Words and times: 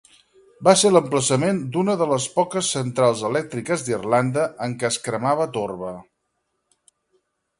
Va 0.67 0.71
ser 0.83 0.89
l'emplaçament 0.93 1.59
d'una 1.75 1.95
de 1.99 2.07
les 2.13 2.25
poques 2.37 2.69
centrals 2.77 3.21
elèctriques 3.29 3.85
d'Irlanda 3.89 4.45
en 4.69 4.75
què 4.81 4.89
es 4.89 4.97
cremava 5.09 5.47
torba. 5.59 5.93